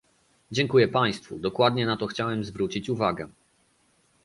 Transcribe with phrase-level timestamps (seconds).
[0.51, 3.29] Dziękuję państwu, dokładnie na to chciałem zwrócić uwagę